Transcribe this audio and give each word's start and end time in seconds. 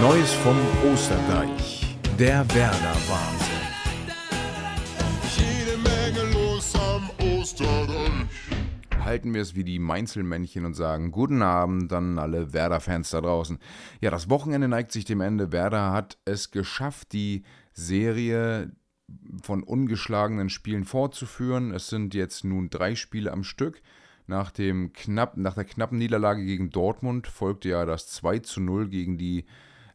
Neues 0.00 0.32
vom 0.32 0.56
Osterdeich. 0.92 1.98
Der 2.20 2.46
Werder-Wahnsinn. 2.54 3.48
Jede 5.36 5.76
Menge 5.78 6.32
los 6.32 6.72
am 6.76 7.10
Osterdeich. 7.26 8.28
Halten 9.04 9.34
wir 9.34 9.42
es 9.42 9.56
wie 9.56 9.64
die 9.64 9.80
Mainzelmännchen 9.80 10.64
und 10.64 10.74
sagen 10.74 11.10
Guten 11.10 11.42
Abend 11.42 11.92
an 11.92 12.20
alle 12.20 12.52
Werder-Fans 12.52 13.10
da 13.10 13.20
draußen. 13.20 13.58
Ja, 14.00 14.12
das 14.12 14.30
Wochenende 14.30 14.68
neigt 14.68 14.92
sich 14.92 15.04
dem 15.04 15.20
Ende. 15.20 15.50
Werder 15.50 15.90
hat 15.90 16.16
es 16.24 16.52
geschafft, 16.52 17.12
die 17.12 17.42
Serie 17.72 18.70
von 19.42 19.64
ungeschlagenen 19.64 20.48
Spielen 20.48 20.84
fortzuführen. 20.84 21.72
Es 21.72 21.88
sind 21.88 22.14
jetzt 22.14 22.44
nun 22.44 22.70
drei 22.70 22.94
Spiele 22.94 23.32
am 23.32 23.42
Stück. 23.42 23.82
Nach, 24.28 24.52
dem 24.52 24.92
knapp, 24.92 25.36
nach 25.36 25.54
der 25.54 25.64
knappen 25.64 25.98
Niederlage 25.98 26.44
gegen 26.44 26.70
Dortmund 26.70 27.26
folgte 27.26 27.70
ja 27.70 27.84
das 27.84 28.06
2 28.08 28.38
zu 28.40 28.60
0 28.60 28.88
gegen 28.90 29.18
die 29.18 29.44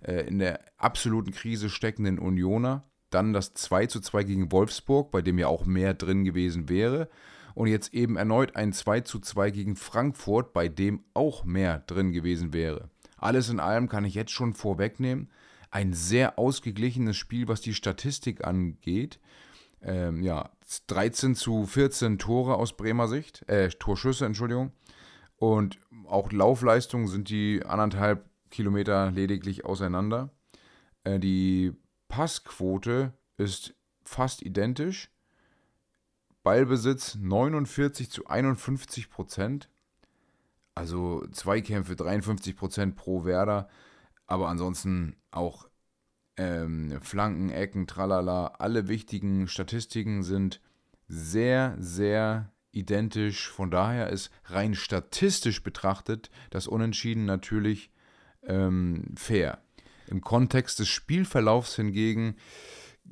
äh, 0.03 0.27
in 0.27 0.39
der 0.39 0.59
absoluten 0.77 1.31
Krise 1.31 1.70
steckenden 1.70 2.20
Unioner. 2.20 2.84
Dann 3.09 3.34
das 3.34 3.53
2 3.53 3.88
zu 3.88 3.99
2 3.99 4.23
gegen 4.23 4.52
Wolfsburg, 4.52 5.12
bei 5.12 5.21
dem 5.21 5.38
ja 5.38 5.48
auch 5.48 5.66
mehr 5.66 5.93
drin 5.93 6.23
gewesen 6.23 6.70
wäre. 6.70 7.09
Und 7.55 7.67
jetzt 7.67 7.93
eben 7.93 8.16
erneut 8.16 8.55
ein 8.55 8.73
2 8.73 9.02
zu 9.02 9.20
2 9.20 9.52
gegen 9.52 9.76
Frankfurt, 9.76 10.53
bei 10.53 10.67
dem 10.67 11.03
auch 11.13 11.45
mehr 11.45 11.79
drin 11.79 12.12
gewesen 12.12 12.53
wäre. 12.53 12.89
Alles 13.17 13.49
in 13.49 13.59
allem 13.59 13.88
kann 13.88 14.05
ich 14.05 14.16
jetzt 14.16 14.31
schon 14.31 14.53
vorwegnehmen. 14.53 15.29
Ein 15.70 15.93
sehr 15.93 16.38
ausgeglichenes 16.38 17.15
Spiel, 17.15 17.48
was 17.48 17.62
die 17.62 17.73
Statistik 17.73 18.45
angeht. 18.45 19.20
Ähm, 19.81 20.23
ja, 20.23 20.49
13 20.88 21.35
zu 21.35 21.65
14 21.65 22.17
Tore 22.17 22.55
aus 22.55 22.76
Bremer 22.76 23.07
Sicht, 23.07 23.48
äh, 23.48 23.70
Torschüsse, 23.70 24.26
Entschuldigung. 24.26 24.71
Und 25.35 25.79
auch 26.07 26.31
Laufleistungen 26.31 27.07
sind 27.07 27.29
die 27.29 27.63
anderthalb 27.65 28.26
Kilometer 28.53 29.12
lediglich 29.12 29.66
auseinander. 29.66 30.30
Äh, 31.03 31.20
die 31.20 31.73
Passquote 32.07 33.13
ist 33.37 33.73
fast 34.04 34.41
identisch. 34.43 35.09
Ballbesitz 36.43 37.15
49 37.15 38.09
zu 38.09 38.27
51 38.27 39.09
Prozent. 39.09 39.70
Also 40.76 41.26
Zweikämpfe 41.31 41.96
53 41.96 42.55
Prozent 42.55 42.96
pro 42.96 43.26
Werder. 43.26 43.68
Aber 44.27 44.49
ansonsten 44.49 45.15
auch 45.31 45.68
ähm, 46.37 46.99
Flanken, 47.01 47.49
Ecken, 47.49 47.87
tralala. 47.87 48.48
Alle 48.59 48.87
wichtigen 48.87 49.48
Statistiken 49.48 50.24
sind 50.24 50.62
sehr, 51.07 51.76
sehr 51.79 52.51
identisch. 52.71 53.49
Von 53.49 53.71
daher 53.71 54.09
ist 54.09 54.31
rein 54.46 54.76
statistisch 54.76 55.63
betrachtet 55.63 56.29
das 56.49 56.68
Unentschieden 56.68 57.26
natürlich 57.26 57.90
ähm, 58.48 59.05
fair. 59.16 59.60
Im 60.08 60.22
Kontext 60.22 60.80
des 60.80 60.90
Spielverlaufs 60.90 61.76
hingegen 61.76 62.36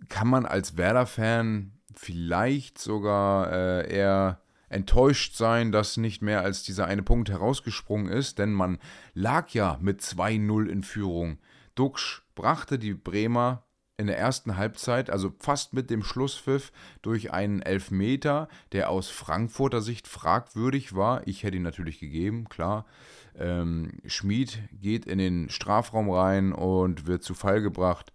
kann 0.10 0.28
man 0.28 0.46
als 0.46 0.78
Werder-Fan 0.78 1.74
vielleicht 1.96 2.78
sogar 2.78 3.52
äh, 3.52 3.94
eher 3.94 4.42
enttäuscht 4.70 5.36
sein, 5.36 5.72
dass 5.72 5.98
nicht 5.98 6.22
mehr 6.22 6.42
als 6.42 6.64
dieser 6.64 6.86
eine 6.86 7.04
Punkt 7.04 7.30
herausgesprungen 7.30 8.12
ist, 8.12 8.40
denn 8.40 8.54
man 8.54 8.80
lag 9.14 9.50
ja 9.50 9.78
mit 9.82 10.02
2-0 10.02 10.68
in 10.68 10.84
Führung. 10.84 11.40
Duxch 11.76 12.24
brachte 12.36 12.80
die 12.80 12.94
Bremer 12.94 13.64
in 13.98 14.08
der 14.08 14.18
ersten 14.18 14.58
Halbzeit, 14.58 15.10
also 15.10 15.34
fast 15.40 15.74
mit 15.74 15.90
dem 15.90 16.04
Schlusspfiff, 16.04 16.72
durch 17.02 17.32
einen 17.32 17.62
Elfmeter, 17.62 18.48
der 18.72 18.90
aus 18.90 19.10
Frankfurter 19.10 19.82
Sicht 19.82 20.08
fragwürdig 20.08 20.96
war. 20.96 21.28
Ich 21.28 21.44
hätte 21.44 21.58
ihn 21.58 21.64
natürlich 21.64 22.00
gegeben, 22.00 22.50
klar. 22.50 22.86
Ähm, 23.38 23.92
Schmid 24.06 24.60
geht 24.82 25.06
in 25.06 25.18
den 25.18 25.50
Strafraum 25.50 26.10
rein 26.10 26.54
und 26.54 27.08
wird 27.08 27.24
zu 27.24 27.34
Fall 27.34 27.62
gebracht. 27.62 28.12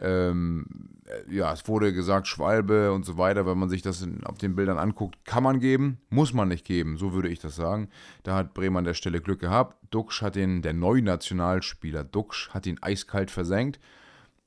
Ähm, 0.00 0.66
äh, 1.06 1.34
ja, 1.34 1.52
es 1.52 1.66
wurde 1.66 1.92
gesagt, 1.92 2.28
Schwalbe 2.28 2.92
und 2.92 3.04
so 3.04 3.18
weiter, 3.18 3.46
wenn 3.46 3.58
man 3.58 3.68
sich 3.68 3.82
das 3.82 4.02
in, 4.02 4.24
auf 4.24 4.38
den 4.38 4.54
Bildern 4.54 4.78
anguckt, 4.78 5.24
kann 5.24 5.42
man 5.42 5.58
geben, 5.58 5.98
muss 6.08 6.32
man 6.32 6.48
nicht 6.48 6.64
geben, 6.64 6.96
so 6.98 7.12
würde 7.12 7.28
ich 7.28 7.40
das 7.40 7.56
sagen. 7.56 7.88
Da 8.22 8.36
hat 8.36 8.54
Bremer 8.54 8.78
an 8.78 8.84
der 8.84 8.94
Stelle 8.94 9.20
Glück 9.20 9.40
gehabt. 9.40 9.76
Duxch 9.90 10.22
hat 10.22 10.36
den, 10.36 10.62
der 10.62 10.74
neue 10.74 11.02
Nationalspieler 11.02 12.04
Duxch 12.04 12.50
hat 12.50 12.66
ihn 12.66 12.78
eiskalt 12.80 13.30
versenkt. 13.30 13.80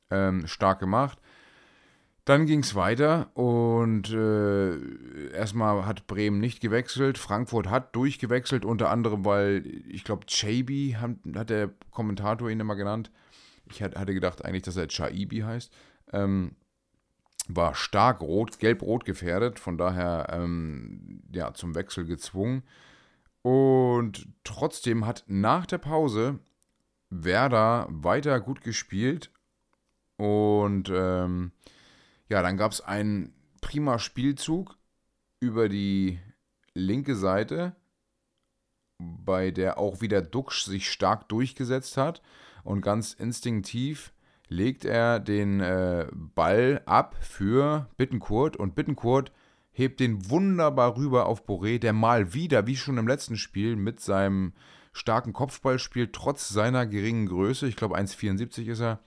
Ähm, 0.10 0.48
stark 0.48 0.80
gemacht. 0.80 1.20
Dann 2.26 2.46
ging 2.46 2.59
es 2.59 2.76
weiter 2.76 3.36
und 3.36 4.12
äh, 4.14 5.32
erstmal 5.32 5.86
hat 5.86 6.06
Bremen 6.06 6.40
nicht 6.40 6.62
gewechselt. 6.62 7.18
Frankfurt 7.18 7.70
hat 7.70 7.96
durchgewechselt, 7.96 8.64
unter 8.64 8.92
anderem, 8.92 9.26
weil 9.26 9.66
ich 9.88 10.04
glaube, 10.04 10.28
Chaby 10.28 10.98
hat, 11.00 11.12
hat, 11.36 11.50
der 11.50 11.72
Kommentator 11.90 12.50
ihn 12.50 12.60
immer 12.60 12.76
genannt. 12.76 13.12
Ich 13.72 13.81
hatte 13.81 14.14
gedacht 14.14 14.46
eigentlich, 14.46 14.64
dass 14.64 14.78
er 14.78 14.88
Chaibi 14.88 15.40
heißt. 15.40 15.74
Ähm, 16.14 16.56
war 17.48 17.74
stark 17.74 18.22
rot, 18.22 18.60
gelb-rot 18.60 19.04
gefährdet, 19.04 19.60
von 19.60 19.78
daher 19.78 20.28
ähm, 20.31 21.24
ja, 21.34 21.54
zum 21.54 21.74
Wechsel 21.74 22.06
gezwungen. 22.06 22.64
Und 23.42 24.28
trotzdem 24.44 25.08
hat 25.08 25.24
nach 25.28 25.66
der 25.66 25.80
Pause 25.80 26.40
Werder 27.10 27.88
weiter 27.90 28.40
gut 28.40 28.62
gespielt 28.62 29.31
und 30.18 30.90
ähm, 30.94 31.52
ja, 32.31 32.42
dann 32.42 32.56
gab 32.56 32.72
es 32.72 32.80
einen 32.80 33.34
prima 33.59 34.00
Spielzug 34.00 34.78
über 35.42 35.68
die 35.68 36.18
linke 36.74 37.18
Seite, 37.18 37.75
bei 38.97 39.52
der 39.52 39.78
auch 39.78 40.00
wieder 40.00 40.22
Duxch 40.22 40.64
sich 40.64 40.90
stark 40.90 41.28
durchgesetzt 41.28 41.97
hat. 41.97 42.22
Und 42.64 42.81
ganz 42.81 43.12
instinktiv 43.12 44.14
legt 44.47 44.86
er 44.86 45.19
den 45.19 45.59
äh, 45.59 46.08
Ball 46.14 46.81
ab 46.86 47.18
für 47.19 47.90
Bittenkurt. 47.97 48.56
Und 48.56 48.75
Bittenkurt 48.75 49.34
hebt 49.72 50.00
den 50.00 50.30
wunderbar 50.30 50.96
rüber 50.96 51.25
auf 51.25 51.46
Boré, 51.46 51.80
der 51.80 51.92
mal 51.92 52.34
wieder, 52.34 52.66
wie 52.66 52.78
schon 52.78 52.98
im 52.98 53.09
letzten 53.09 53.36
Spiel, 53.36 53.75
mit 53.75 54.00
seinem 54.00 54.53
starken 54.94 55.34
Kopfballspiel, 55.34 56.12
trotz 56.13 56.48
seiner 56.48 56.86
geringen 56.86 57.25
Größe, 57.25 57.68
ich 57.68 57.75
glaube 57.75 57.98
1,74 57.98 58.68
ist 58.68 58.80
er, 58.80 59.00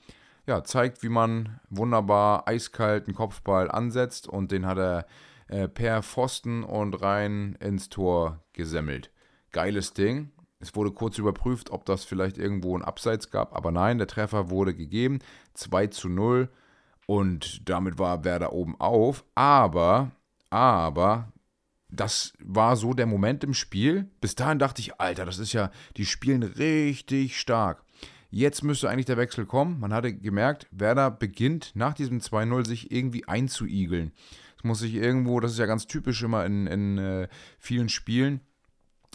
ja, 0.47 0.63
zeigt, 0.65 1.03
wie 1.03 1.09
man 1.09 1.61
wunderbar 1.71 2.47
eiskalten 2.47 3.15
Kopfball 3.15 3.71
ansetzt 3.71 4.29
und 4.29 4.53
den 4.53 4.67
hat 4.67 4.79
er 4.79 5.07
äh, 5.49 5.69
per 5.69 6.03
Pfosten 6.03 6.65
und 6.65 7.01
rein 7.01 7.57
ins 7.61 7.89
Tor 7.89 8.41
gesemmelt. 8.53 9.11
Geiles 9.53 9.93
Ding. 9.95 10.31
Es 10.61 10.75
wurde 10.75 10.93
kurz 10.93 11.19
überprüft, 11.19 11.71
ob 11.71 11.85
das 11.85 12.05
vielleicht 12.05 12.39
irgendwo 12.39 12.77
ein 12.77 12.85
Abseits 12.85 13.31
gab, 13.31 13.55
aber 13.55 13.71
nein, 13.71 13.99
der 13.99 14.07
Treffer 14.07 14.51
wurde 14.51 14.75
gegeben. 14.75 15.19
2 15.55 15.89
zu 15.89 16.09
0 16.09 16.49
und 17.07 17.69
damit 17.69 17.99
war 17.99 18.25
Werder 18.25 18.53
oben 18.53 18.81
auf. 18.81 19.25
Aber, 19.35 20.11
aber, 20.51 21.33
das 21.89 22.33
war 22.41 22.77
so 22.77 22.95
der 22.95 23.07
Moment 23.07 23.45
im 23.45 23.55
Spiel. 23.55 24.11
Bis 24.21 24.35
dahin 24.35 24.59
dachte 24.59 24.81
ich, 24.81 25.01
Alter, 25.01 25.25
das 25.25 25.39
ist 25.39 25.53
ja, 25.53 25.71
die 25.97 26.07
spielen 26.07 26.43
richtig 26.43 27.39
stark. 27.39 27.85
Jetzt 28.35 28.65
müsste 28.65 28.91
eigentlich 28.91 29.07
der 29.07 29.17
Wechsel 29.17 29.47
kommen. 29.47 29.79
Man 29.79 29.93
hatte 29.93 30.13
gemerkt, 30.13 30.67
Werder 30.73 31.09
beginnt 31.09 31.71
nach 31.77 31.95
diesem 31.95 32.19
2-0 32.19 32.67
sich 32.67 32.91
irgendwie 32.91 33.29
einzuigeln. 33.29 34.11
Es 34.59 34.65
muss 34.65 34.81
sich 34.81 34.95
irgendwo, 34.95 35.39
das 35.39 35.53
ist 35.53 35.59
ja 35.59 35.67
ganz 35.67 35.87
typisch 35.87 36.21
immer 36.25 36.45
in, 36.45 36.67
in 36.67 36.99
äh, 36.99 37.29
vielen 37.61 37.89
Spielen, 37.89 38.41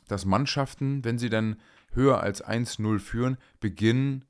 dass 0.07 0.23
Mannschaften, 0.23 1.03
wenn 1.03 1.17
sie 1.17 1.29
dann 1.29 1.57
höher 1.91 2.21
als 2.21 2.41
1-0 2.41 2.99
führen, 2.99 3.37
beginnen 3.59 4.23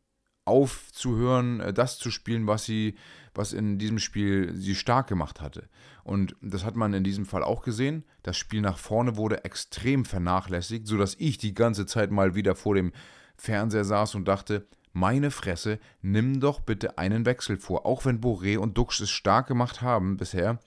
aufzuhören, 0.46 1.60
äh, 1.60 1.72
das 1.72 2.00
zu 2.00 2.10
spielen, 2.10 2.48
was 2.48 2.66
sie, 2.66 2.96
was 3.36 3.54
in 3.54 3.78
diesem 3.78 4.00
Spiel 4.00 4.56
sie 4.56 4.74
stark 4.74 5.06
gemacht 5.06 5.40
hatte. 5.40 5.70
Und 6.04 6.36
das 6.42 6.66
hat 6.66 6.76
man 6.76 6.96
in 6.96 7.04
diesem 7.04 7.28
Fall 7.28 7.44
auch 7.44 7.62
gesehen. 7.62 8.06
Das 8.24 8.38
Spiel 8.38 8.62
nach 8.62 8.80
vorne 8.80 9.18
wurde 9.18 9.44
extrem 9.44 10.04
vernachlässigt, 10.04 10.88
sodass 10.88 11.14
ich 11.20 11.38
die 11.38 11.54
ganze 11.54 11.86
Zeit 11.86 12.10
mal 12.10 12.34
wieder 12.34 12.56
vor 12.56 12.74
dem 12.74 12.92
Fernseher 13.38 13.86
saß 13.86 14.16
und 14.16 14.28
dachte, 14.28 14.68
meine 15.00 15.32
Fresse, 15.32 15.80
nimm 16.02 16.40
doch 16.40 16.60
bitte 16.60 16.98
einen 16.98 17.26
Wechsel 17.26 17.58
vor. 17.58 17.86
Auch 17.86 18.06
wenn 18.06 18.22
Boré 18.22 18.58
und 18.58 18.78
Dux 18.78 19.00
es 19.00 19.10
stark 19.10 19.48
gemacht 19.48 19.82
haben 19.82 20.18
bisher. 20.18 20.60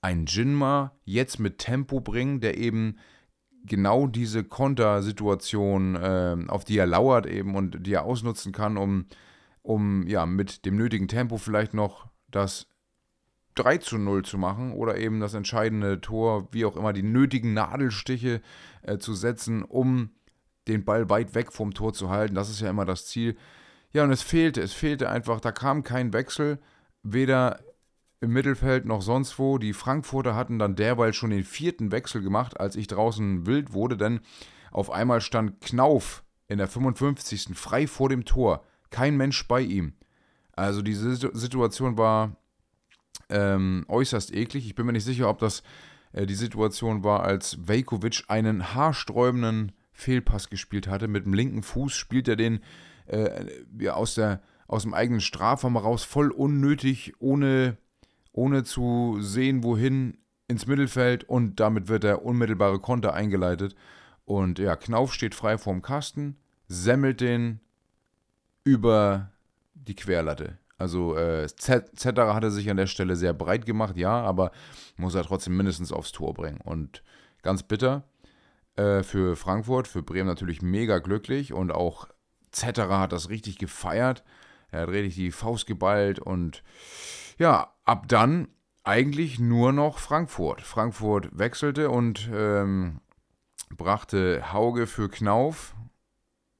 Ein 0.00 0.26
Jinma 0.26 0.92
jetzt 1.04 1.40
mit 1.40 1.58
Tempo 1.58 2.00
bringen, 2.00 2.40
der 2.40 2.56
eben 2.56 2.98
genau 3.64 4.06
diese 4.06 4.44
Kontersituation, 4.44 5.96
äh, 5.96 6.36
auf 6.48 6.64
die 6.64 6.78
er 6.78 6.86
lauert 6.86 7.26
eben 7.26 7.56
und 7.56 7.86
die 7.86 7.94
er 7.94 8.04
ausnutzen 8.04 8.52
kann, 8.52 8.76
um, 8.76 9.06
um 9.62 10.06
ja 10.06 10.24
mit 10.26 10.64
dem 10.64 10.76
nötigen 10.76 11.08
Tempo 11.08 11.36
vielleicht 11.36 11.74
noch 11.74 12.06
das 12.30 12.68
3 13.56 13.78
zu 13.78 13.98
0 13.98 14.24
zu 14.24 14.38
machen 14.38 14.72
oder 14.72 14.96
eben 14.98 15.18
das 15.18 15.34
entscheidende 15.34 16.00
Tor, 16.00 16.48
wie 16.52 16.64
auch 16.64 16.76
immer, 16.76 16.92
die 16.92 17.02
nötigen 17.02 17.54
Nadelstiche 17.54 18.40
äh, 18.82 18.98
zu 18.98 19.14
setzen, 19.14 19.62
um 19.64 20.10
den 20.68 20.84
Ball 20.84 21.08
weit 21.08 21.34
weg 21.34 21.52
vom 21.52 21.74
Tor 21.74 21.92
zu 21.92 22.10
halten. 22.10 22.34
Das 22.34 22.50
ist 22.50 22.60
ja 22.60 22.70
immer 22.70 22.84
das 22.84 23.06
Ziel. 23.06 23.36
Ja, 23.92 24.04
und 24.04 24.10
es 24.10 24.22
fehlte, 24.22 24.60
es 24.60 24.72
fehlte 24.72 25.08
einfach, 25.08 25.40
da 25.40 25.52
kam 25.52 25.82
kein 25.82 26.12
Wechsel, 26.12 26.58
weder 27.02 27.60
im 28.20 28.32
Mittelfeld 28.32 28.84
noch 28.84 29.02
sonst 29.02 29.38
wo. 29.38 29.58
Die 29.58 29.72
Frankfurter 29.72 30.34
hatten 30.34 30.58
dann 30.58 30.76
derweil 30.76 31.12
schon 31.12 31.30
den 31.30 31.44
vierten 31.44 31.92
Wechsel 31.92 32.22
gemacht, 32.22 32.58
als 32.58 32.76
ich 32.76 32.88
draußen 32.88 33.46
wild 33.46 33.72
wurde, 33.72 33.96
denn 33.96 34.20
auf 34.70 34.90
einmal 34.90 35.20
stand 35.20 35.60
Knauf 35.60 36.24
in 36.48 36.58
der 36.58 36.68
55. 36.68 37.50
frei 37.54 37.86
vor 37.86 38.08
dem 38.08 38.24
Tor. 38.24 38.64
kein 38.90 39.16
Mensch 39.16 39.48
bei 39.48 39.60
ihm. 39.60 39.94
Also 40.52 40.80
diese 40.80 41.16
Situation 41.36 41.98
war 41.98 42.36
ähm, 43.28 43.84
äußerst 43.88 44.32
eklig. 44.34 44.66
Ich 44.66 44.74
bin 44.74 44.86
mir 44.86 44.92
nicht 44.92 45.04
sicher, 45.04 45.28
ob 45.28 45.38
das 45.38 45.62
äh, 46.12 46.24
die 46.24 46.34
Situation 46.34 47.04
war, 47.04 47.22
als 47.24 47.58
Vejkovic 47.66 48.24
einen 48.28 48.74
haarsträubenden 48.74 49.72
Fehlpass 49.96 50.50
gespielt 50.50 50.88
hatte. 50.88 51.08
Mit 51.08 51.24
dem 51.24 51.34
linken 51.34 51.62
Fuß 51.62 51.94
spielt 51.94 52.28
er 52.28 52.36
den 52.36 52.60
äh, 53.06 53.88
aus, 53.88 54.14
der, 54.14 54.42
aus 54.68 54.82
dem 54.82 54.94
eigenen 54.94 55.20
Strafraum 55.20 55.76
raus, 55.76 56.04
voll 56.04 56.30
unnötig, 56.30 57.14
ohne, 57.18 57.78
ohne 58.32 58.62
zu 58.64 59.18
sehen, 59.20 59.64
wohin 59.64 60.18
ins 60.48 60.66
Mittelfeld 60.66 61.24
und 61.24 61.58
damit 61.58 61.88
wird 61.88 62.04
der 62.04 62.24
unmittelbare 62.24 62.78
Konter 62.78 63.14
eingeleitet. 63.14 63.74
Und 64.24 64.58
ja, 64.58 64.76
Knauf 64.76 65.12
steht 65.14 65.34
frei 65.34 65.56
vorm 65.56 65.82
Kasten, 65.82 66.36
semmelt 66.68 67.20
den 67.20 67.60
über 68.64 69.30
die 69.74 69.94
Querlatte. 69.94 70.58
Also 70.78 71.16
äh, 71.16 71.46
Zetterer 71.46 72.34
hatte 72.34 72.50
sich 72.50 72.68
an 72.68 72.76
der 72.76 72.86
Stelle 72.86 73.16
sehr 73.16 73.32
breit 73.32 73.64
gemacht, 73.64 73.96
ja, 73.96 74.20
aber 74.20 74.50
muss 74.96 75.14
er 75.14 75.22
trotzdem 75.22 75.56
mindestens 75.56 75.90
aufs 75.90 76.12
Tor 76.12 76.34
bringen. 76.34 76.60
Und 76.60 77.02
ganz 77.42 77.62
bitter 77.62 78.04
äh, 78.76 79.02
für 79.02 79.36
Frankfurt, 79.36 79.88
für 79.88 80.02
Bremen 80.02 80.28
natürlich 80.28 80.62
mega 80.62 80.98
glücklich 80.98 81.52
und 81.52 81.72
auch 81.72 82.08
Zetterer 82.52 83.00
hat 83.00 83.12
das 83.12 83.28
richtig 83.28 83.58
gefeiert. 83.58 84.24
Er 84.70 84.82
hat 84.82 84.88
richtig 84.88 85.14
die 85.14 85.30
Faust 85.30 85.66
geballt 85.66 86.18
und 86.18 86.62
ja, 87.38 87.72
ab 87.84 88.08
dann 88.08 88.48
eigentlich 88.84 89.38
nur 89.38 89.72
noch 89.72 89.98
Frankfurt. 89.98 90.62
Frankfurt 90.62 91.36
wechselte 91.36 91.90
und 91.90 92.30
ähm, 92.32 93.00
brachte 93.76 94.52
Hauge 94.52 94.86
für 94.86 95.08
Knauf. 95.08 95.74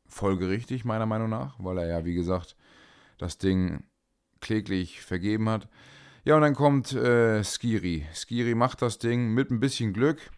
Folgerichtig, 0.09 0.85
meiner 0.85 1.07
Meinung 1.07 1.29
nach, 1.29 1.57
weil 1.59 1.79
er 1.79 1.87
ja, 1.87 2.05
wie 2.05 2.15
gesagt, 2.15 2.57
das 3.19 3.39
Ding 3.39 3.85
kläglich 4.41 5.03
vergeben 5.03 5.49
hat. 5.49 5.69
Ja, 6.25 6.37
und 6.37 6.43
dann 6.43 6.55
kommt 6.55 6.93
äh, 6.93 7.45
Skiri. 7.45 8.07
Skiri 8.15 8.55
macht 8.55 8.83
das 8.83 8.99
Ding 8.99 9.33
mit 9.35 9.51
ein 9.51 9.61
bisschen 9.61 9.93
Glück. 9.93 10.31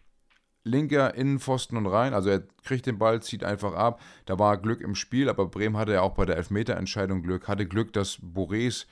Linker 0.63 1.15
Innenpfosten 1.15 1.77
und 1.77 1.87
rein. 1.87 2.13
Also 2.13 2.29
er 2.29 2.43
kriegt 2.63 2.85
den 2.85 2.97
Ball, 2.97 3.21
zieht 3.21 3.43
einfach 3.43 3.73
ab. 3.73 4.01
Da 4.25 4.37
war 4.39 4.57
Glück 4.57 4.81
im 4.81 4.95
Spiel, 4.95 5.29
aber 5.29 5.47
Bremen 5.47 5.77
hatte 5.77 5.93
ja 5.93 6.01
auch 6.01 6.15
bei 6.15 6.25
der 6.25 6.37
Elfmeterentscheidung 6.37 7.21
Glück. 7.21 7.47
Hatte 7.47 7.65
Glück, 7.65 7.93
dass 7.93 8.19
Borés 8.21 8.85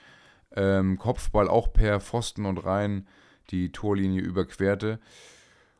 ähm, 0.56 0.98
Kopfball 0.98 1.48
auch 1.48 1.74
per 1.74 2.00
Pfosten 2.00 2.46
und 2.46 2.58
rein 2.58 3.08
die 3.50 3.72
Torlinie 3.72 4.22
überquerte. 4.22 5.00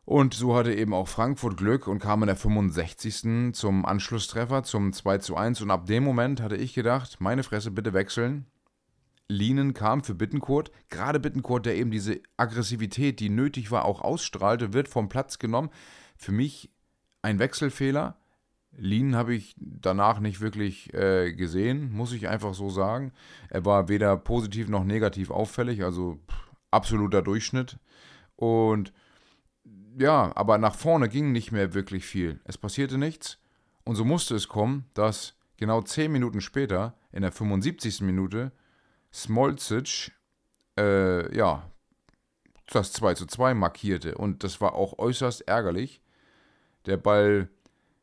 Und 0.06 0.34
so 0.34 0.56
hatte 0.56 0.74
eben 0.74 0.94
auch 0.94 1.10
Frankfurt 1.10 1.58
Glück 1.58 1.86
und 1.88 2.00
kam 2.00 2.24
in 2.24 2.28
der 2.28 2.38
65. 2.38 3.54
zum 3.54 3.86
Anschlusstreffer, 3.86 4.64
zum 4.64 4.94
2 4.94 5.18
zu 5.18 5.36
1. 5.36 5.62
Und 5.62 5.70
ab 5.70 5.86
dem 5.86 6.04
Moment 6.04 6.42
hatte 6.42 6.56
ich 6.56 6.74
gedacht, 6.74 7.18
meine 7.20 7.44
Fresse, 7.44 7.72
bitte 7.72 7.94
wechseln. 7.94 8.46
Lienen 9.30 9.74
kam 9.74 10.04
für 10.04 10.16
Bittenkurt. 10.16 10.72
Gerade 10.90 11.20
Bittenkurt, 11.20 11.66
der 11.66 11.76
eben 11.76 11.92
diese 11.92 12.22
Aggressivität, 12.38 13.20
die 13.20 13.30
nötig 13.30 13.72
war, 13.72 13.86
auch 13.86 14.02
ausstrahlte, 14.02 14.74
wird 14.74 14.88
vom 14.88 15.10
Platz 15.10 15.38
genommen. 15.40 15.70
Für 16.16 16.32
mich 16.32 16.72
ein 17.22 17.40
Wechselfehler. 17.40 18.18
Lien 18.72 19.16
habe 19.16 19.34
ich 19.34 19.56
danach 19.58 20.20
nicht 20.20 20.40
wirklich 20.40 20.94
äh, 20.94 21.34
gesehen, 21.34 21.92
muss 21.92 22.14
ich 22.14 22.28
einfach 22.28 22.54
so 22.54 22.70
sagen. 22.70 23.12
Er 23.50 23.66
war 23.66 23.90
weder 23.90 24.16
positiv 24.18 24.70
noch 24.70 24.84
negativ 24.84 25.32
auffällig, 25.32 25.84
also 25.84 26.20
pff, 26.30 26.52
absoluter 26.70 27.22
Durchschnitt. 27.22 27.80
Und 28.36 28.94
ja, 29.98 30.32
aber 30.36 30.58
nach 30.58 30.76
vorne 30.76 31.10
ging 31.10 31.32
nicht 31.32 31.52
mehr 31.52 31.74
wirklich 31.74 32.06
viel. 32.06 32.40
Es 32.44 32.58
passierte 32.58 32.98
nichts. 32.98 33.40
Und 33.84 33.96
so 33.96 34.06
musste 34.06 34.36
es 34.36 34.48
kommen, 34.48 34.86
dass 34.94 35.36
genau 35.58 35.82
10 35.82 36.12
Minuten 36.12 36.40
später, 36.40 36.96
in 37.12 37.24
der 37.24 37.32
75. 37.32 38.02
Minute, 38.02 38.52
Smolcic, 39.18 40.12
äh, 40.78 41.36
ja, 41.36 41.72
das 42.68 42.94
2 42.94 43.16
zu 43.16 43.26
2 43.26 43.56
markierte. 43.56 44.16
Und 44.16 44.44
das 44.44 44.62
war 44.62 44.76
auch 44.76 45.00
äußerst 45.00 45.48
ärgerlich. 45.48 46.02
Der 46.86 46.98
Ball 46.98 47.50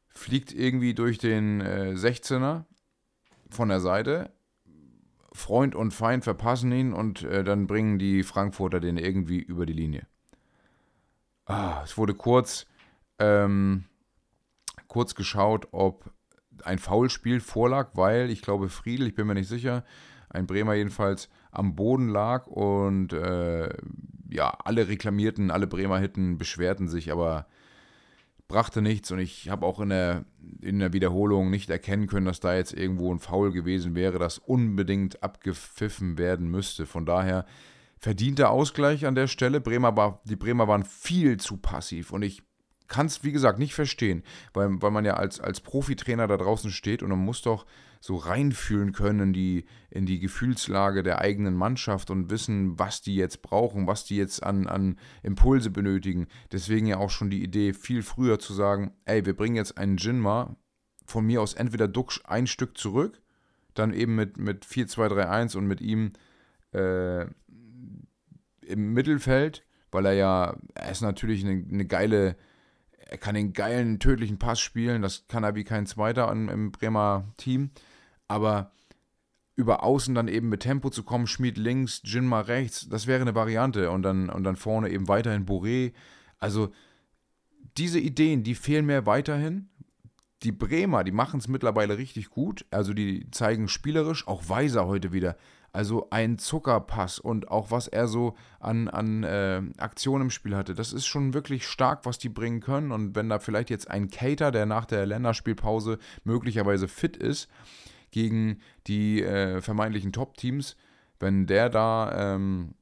fliegt 0.08 0.52
irgendwie 0.52 0.92
durch 0.92 1.18
den 1.18 1.60
äh, 1.60 1.94
16er 1.94 2.64
von 3.48 3.68
der 3.68 3.80
Seite. 3.80 4.32
Freund 5.32 5.74
und 5.74 5.92
Feind 5.92 6.24
verpassen 6.24 6.72
ihn 6.72 6.92
und 6.92 7.22
äh, 7.22 7.44
dann 7.44 7.66
bringen 7.66 7.98
die 7.98 8.22
Frankfurter 8.22 8.80
den 8.80 8.96
irgendwie 8.96 9.40
über 9.40 9.66
die 9.66 9.72
Linie. 9.72 10.06
Ah, 11.46 11.82
es 11.84 11.96
wurde 11.96 12.14
kurz, 12.14 12.66
ähm, 13.18 13.84
kurz 14.88 15.14
geschaut, 15.14 15.68
ob 15.72 16.10
ein 16.62 16.78
Foulspiel 16.78 17.40
vorlag, 17.40 17.90
weil 17.94 18.30
ich 18.30 18.42
glaube 18.42 18.68
Friedel, 18.68 19.08
ich 19.08 19.14
bin 19.14 19.26
mir 19.26 19.34
nicht 19.34 19.48
sicher, 19.48 19.84
ein 20.34 20.46
Bremer 20.46 20.74
jedenfalls 20.74 21.28
am 21.50 21.74
Boden 21.74 22.08
lag 22.08 22.46
und 22.46 23.12
äh, 23.12 23.68
ja, 24.30 24.56
alle 24.64 24.88
reklamierten, 24.88 25.50
alle 25.50 25.66
Bremer 25.66 25.98
Hitten 25.98 26.38
beschwerten 26.38 26.88
sich, 26.88 27.12
aber 27.12 27.46
brachte 28.48 28.82
nichts 28.82 29.10
und 29.10 29.20
ich 29.20 29.48
habe 29.48 29.64
auch 29.64 29.80
in 29.80 29.88
der, 29.88 30.24
in 30.60 30.78
der 30.78 30.92
Wiederholung 30.92 31.50
nicht 31.50 31.70
erkennen 31.70 32.06
können, 32.06 32.26
dass 32.26 32.40
da 32.40 32.54
jetzt 32.54 32.72
irgendwo 32.72 33.12
ein 33.12 33.18
Foul 33.18 33.52
gewesen 33.52 33.94
wäre, 33.94 34.18
das 34.18 34.38
unbedingt 34.38 35.22
abgepfiffen 35.22 36.18
werden 36.18 36.50
müsste. 36.50 36.86
Von 36.86 37.06
daher 37.06 37.46
verdienter 37.98 38.50
Ausgleich 38.50 39.06
an 39.06 39.14
der 39.14 39.28
Stelle. 39.28 39.60
Bremer 39.60 39.96
war, 39.96 40.20
die 40.24 40.36
Bremer 40.36 40.68
waren 40.68 40.84
viel 40.84 41.38
zu 41.38 41.56
passiv 41.56 42.12
und 42.12 42.22
ich 42.22 42.42
kann 42.86 43.06
es, 43.06 43.24
wie 43.24 43.32
gesagt, 43.32 43.58
nicht 43.58 43.74
verstehen, 43.74 44.22
weil, 44.52 44.82
weil 44.82 44.90
man 44.90 45.06
ja 45.06 45.14
als, 45.14 45.40
als 45.40 45.60
Profitrainer 45.60 46.26
da 46.26 46.36
draußen 46.36 46.70
steht 46.70 47.02
und 47.02 47.08
man 47.08 47.18
muss 47.18 47.40
doch 47.40 47.64
so 48.04 48.16
reinfühlen 48.16 48.92
können 48.92 49.20
in 49.20 49.32
die, 49.32 49.64
in 49.88 50.04
die 50.04 50.18
Gefühlslage 50.18 51.02
der 51.02 51.22
eigenen 51.22 51.54
Mannschaft 51.54 52.10
und 52.10 52.28
wissen, 52.28 52.78
was 52.78 53.00
die 53.00 53.14
jetzt 53.14 53.40
brauchen, 53.40 53.86
was 53.86 54.04
die 54.04 54.18
jetzt 54.18 54.42
an, 54.42 54.66
an 54.66 54.98
Impulse 55.22 55.70
benötigen. 55.70 56.26
Deswegen 56.52 56.84
ja 56.84 56.98
auch 56.98 57.08
schon 57.08 57.30
die 57.30 57.42
Idee, 57.42 57.72
viel 57.72 58.02
früher 58.02 58.38
zu 58.38 58.52
sagen, 58.52 58.92
ey, 59.06 59.24
wir 59.24 59.34
bringen 59.34 59.56
jetzt 59.56 59.78
einen 59.78 59.96
Jinma, 59.96 60.54
von 61.06 61.24
mir 61.24 61.40
aus 61.40 61.54
entweder 61.54 61.88
Duxch 61.88 62.20
ein 62.26 62.46
Stück 62.46 62.76
zurück, 62.76 63.22
dann 63.72 63.94
eben 63.94 64.14
mit, 64.16 64.36
mit 64.36 64.66
4-2-3-1 64.66 65.56
und 65.56 65.66
mit 65.66 65.80
ihm 65.80 66.12
äh, 66.74 67.22
im 68.66 68.92
Mittelfeld, 68.92 69.64
weil 69.90 70.04
er 70.04 70.12
ja, 70.12 70.56
er 70.74 70.90
ist 70.90 71.00
natürlich 71.00 71.42
eine, 71.42 71.64
eine 71.72 71.86
geile 71.86 72.36
er 73.06 73.18
kann 73.18 73.34
den 73.34 73.52
geilen, 73.52 73.98
tödlichen 73.98 74.38
Pass 74.38 74.60
spielen, 74.60 75.00
das 75.00 75.26
kann 75.28 75.44
er 75.44 75.54
wie 75.54 75.64
kein 75.64 75.86
zweiter 75.86 76.30
im, 76.30 76.48
im 76.48 76.72
Bremer 76.72 77.32
Team 77.36 77.70
aber 78.34 78.72
über 79.54 79.84
außen 79.84 80.12
dann 80.16 80.26
eben 80.26 80.48
mit 80.48 80.60
Tempo 80.60 80.90
zu 80.90 81.04
kommen, 81.04 81.28
Schmied 81.28 81.56
links, 81.56 82.02
Jinma 82.04 82.40
rechts, 82.40 82.88
das 82.88 83.06
wäre 83.06 83.22
eine 83.22 83.36
Variante 83.36 83.92
und 83.92 84.02
dann, 84.02 84.28
und 84.28 84.42
dann 84.42 84.56
vorne 84.56 84.90
eben 84.90 85.06
weiterhin 85.06 85.46
Boré. 85.46 85.92
Also 86.40 86.72
diese 87.76 88.00
Ideen, 88.00 88.42
die 88.42 88.56
fehlen 88.56 88.86
mir 88.86 89.06
weiterhin. 89.06 89.68
Die 90.42 90.50
Bremer, 90.50 91.04
die 91.04 91.12
machen 91.12 91.38
es 91.38 91.46
mittlerweile 91.46 91.96
richtig 91.96 92.30
gut. 92.30 92.66
Also 92.72 92.92
die 92.92 93.30
zeigen 93.30 93.68
spielerisch, 93.68 94.26
auch 94.26 94.48
Weiser 94.48 94.88
heute 94.88 95.12
wieder. 95.12 95.36
Also 95.72 96.08
ein 96.10 96.38
Zuckerpass 96.38 97.20
und 97.20 97.48
auch 97.48 97.70
was 97.70 97.86
er 97.86 98.08
so 98.08 98.34
an, 98.58 98.88
an 98.88 99.22
äh, 99.22 99.62
Aktionen 99.78 100.22
im 100.22 100.30
Spiel 100.30 100.56
hatte, 100.56 100.74
das 100.74 100.92
ist 100.92 101.06
schon 101.06 101.34
wirklich 101.34 101.66
stark, 101.66 102.04
was 102.04 102.18
die 102.18 102.28
bringen 102.28 102.60
können. 102.60 102.90
Und 102.90 103.14
wenn 103.14 103.28
da 103.28 103.38
vielleicht 103.38 103.70
jetzt 103.70 103.88
ein 103.88 104.10
Cater, 104.10 104.50
der 104.50 104.66
nach 104.66 104.84
der 104.84 105.06
Länderspielpause 105.06 105.98
möglicherweise 106.24 106.88
fit 106.88 107.16
ist, 107.16 107.48
gegen 108.14 108.60
die 108.86 109.24
äh, 109.24 109.60
vermeintlichen 109.60 110.12
Top-Teams, 110.12 110.76
wenn 111.18 111.48
der 111.48 111.68
da 111.68 112.34
ähm, 112.34 112.76